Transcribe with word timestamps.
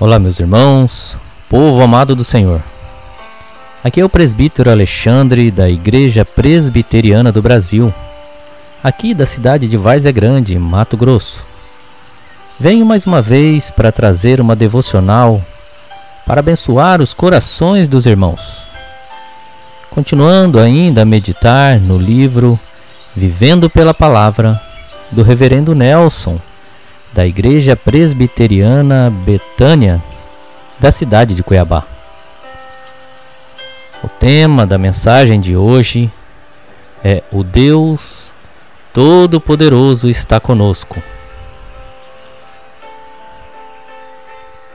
Olá, 0.00 0.18
meus 0.18 0.40
irmãos, 0.40 1.18
povo 1.46 1.82
amado 1.82 2.16
do 2.16 2.24
Senhor. 2.24 2.62
Aqui 3.84 4.00
é 4.00 4.04
o 4.04 4.08
presbítero 4.08 4.70
Alexandre 4.70 5.50
da 5.50 5.68
Igreja 5.68 6.24
Presbiteriana 6.24 7.30
do 7.30 7.42
Brasil, 7.42 7.92
aqui 8.82 9.12
da 9.12 9.26
cidade 9.26 9.68
de 9.68 9.76
Várzea 9.76 10.10
Grande, 10.10 10.58
Mato 10.58 10.96
Grosso. 10.96 11.44
Venho 12.58 12.86
mais 12.86 13.04
uma 13.04 13.20
vez 13.20 13.70
para 13.70 13.92
trazer 13.92 14.40
uma 14.40 14.56
devocional 14.56 15.44
para 16.26 16.40
abençoar 16.40 17.02
os 17.02 17.12
corações 17.12 17.86
dos 17.86 18.06
irmãos. 18.06 18.66
Continuando 19.90 20.58
ainda 20.58 21.02
a 21.02 21.04
meditar 21.04 21.78
no 21.78 21.98
livro 21.98 22.58
Vivendo 23.14 23.68
pela 23.68 23.92
Palavra 23.92 24.58
do 25.12 25.22
Reverendo 25.22 25.74
Nelson 25.74 26.40
da 27.12 27.26
Igreja 27.26 27.76
Presbiteriana 27.76 29.10
Betânia, 29.24 30.02
da 30.78 30.92
cidade 30.92 31.34
de 31.34 31.42
Cuiabá. 31.42 31.84
O 34.02 34.08
tema 34.08 34.66
da 34.66 34.78
mensagem 34.78 35.40
de 35.40 35.56
hoje 35.56 36.10
é 37.04 37.22
O 37.30 37.42
Deus 37.42 38.32
Todo-Poderoso 38.92 40.08
está 40.08 40.40
conosco. 40.40 41.02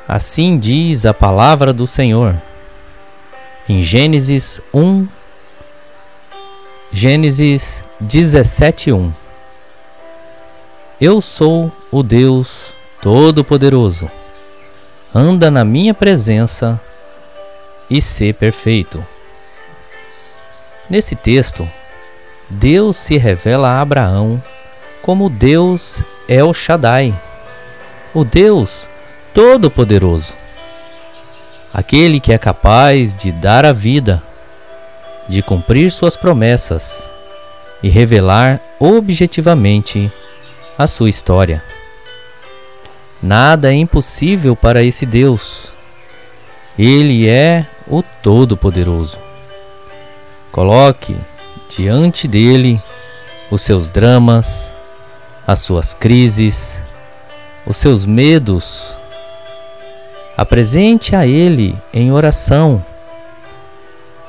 Assim 0.08 0.60
diz 0.60 1.06
a 1.06 1.14
palavra 1.14 1.74
do 1.74 1.88
Senhor. 1.88 2.40
Em 3.68 3.82
Gênesis 3.82 4.62
1, 4.72 5.08
Gênesis 6.92 7.84
17, 8.00 8.92
1. 8.92 9.25
Eu 11.00 11.20
sou 11.20 11.70
o 11.92 12.02
Deus 12.02 12.74
Todo-Poderoso. 13.02 14.10
Anda 15.14 15.52
na 15.52 15.66
minha 15.66 15.94
presença 15.94 16.80
e 17.90 18.02
ser 18.02 18.36
perfeito. 18.36 19.06
Nesse 20.90 21.14
texto, 21.14 21.68
Deus 22.50 22.96
se 22.96 23.18
revela 23.18 23.72
a 23.72 23.82
Abraão 23.82 24.42
como 25.02 25.30
Deus 25.30 26.02
El 26.30 26.54
Shaddai, 26.54 27.14
o 28.14 28.24
Deus 28.24 28.88
Todo-Poderoso, 29.34 30.32
aquele 31.74 32.22
que 32.22 32.32
é 32.32 32.38
capaz 32.38 33.14
de 33.14 33.34
dar 33.34 33.66
a 33.66 33.74
vida, 33.74 34.24
de 35.28 35.42
cumprir 35.42 35.92
suas 35.92 36.16
promessas 36.16 37.10
e 37.84 37.90
revelar 37.90 38.62
objetivamente 38.80 40.10
a 40.78 40.88
sua 40.88 41.10
história. 41.10 41.64
Nada 43.22 43.72
é 43.72 43.74
impossível 43.74 44.56
para 44.56 44.84
esse 44.84 45.06
Deus. 45.06 45.74
Ele 46.78 47.28
é 47.28 47.66
o 47.88 48.04
Todo-Poderoso. 48.04 49.18
Coloque 50.52 51.16
diante 51.70 52.28
dele 52.28 52.82
os 53.50 53.62
seus 53.62 53.90
dramas, 53.90 54.76
as 55.48 55.60
suas 55.60 55.94
crises, 55.94 56.84
os 57.66 57.78
seus 57.78 58.06
medos. 58.06 58.98
Apresente 60.38 61.16
a 61.16 61.26
ele 61.26 61.76
em 61.94 62.12
oração 62.12 62.84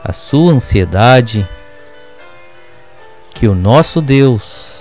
a 0.08 0.12
sua 0.12 0.52
ansiedade, 0.52 1.44
que 3.34 3.48
o 3.48 3.56
nosso 3.56 4.00
Deus 4.00 4.75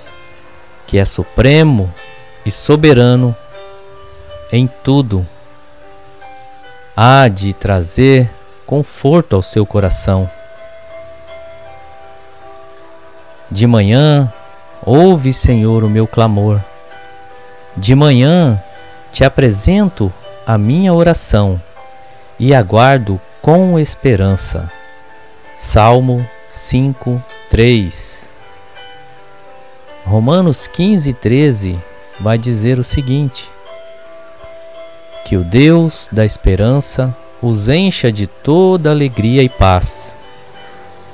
que 0.88 0.98
é 0.98 1.06
supremo 1.06 1.94
e 2.46 2.52
soberano 2.52 3.36
em 4.52 4.68
tudo, 4.84 5.26
há 6.96 7.28
de 7.28 7.54
trazer 7.54 8.30
conforto 8.66 9.36
ao 9.36 9.42
seu 9.42 9.66
coração. 9.66 10.30
De 13.50 13.68
manhã, 13.68 14.32
ouve, 14.84 15.34
Senhor, 15.34 15.84
o 15.84 15.90
meu 15.90 16.08
clamor. 16.08 16.62
De 17.76 17.94
manhã, 17.94 18.62
te 19.12 19.24
apresento 19.24 20.12
a 20.46 20.58
minha 20.58 20.94
oração 20.94 21.62
e 22.40 22.54
aguardo 22.54 23.20
com 23.42 23.78
esperança. 23.80 24.72
Salmo 25.58 26.28
5, 26.50 27.24
3 27.50 28.35
Romanos 30.16 30.66
15, 30.66 31.12
13 31.12 31.78
vai 32.22 32.38
dizer 32.38 32.80
o 32.80 32.86
seguinte: 32.86 33.52
Que 35.26 35.36
o 35.36 35.44
Deus 35.44 36.08
da 36.10 36.24
esperança 36.24 37.14
os 37.42 37.68
encha 37.68 38.10
de 38.10 38.26
toda 38.26 38.92
alegria 38.92 39.44
e 39.44 39.50
paz, 39.50 40.16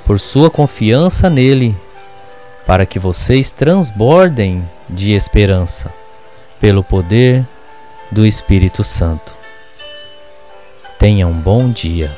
por 0.06 0.20
sua 0.20 0.52
confiança 0.52 1.32
nele, 1.32 1.76
para 2.68 2.86
que 2.86 3.00
vocês 3.00 3.52
transbordem 3.52 4.64
de 4.88 5.14
esperança, 5.14 5.92
pelo 6.60 6.84
poder 6.84 7.44
do 8.12 8.24
Espírito 8.24 8.84
Santo. 8.84 9.34
Tenha 11.00 11.26
um 11.26 11.42
bom 11.42 11.72
dia. 11.72 12.16